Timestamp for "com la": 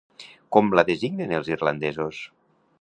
0.57-0.85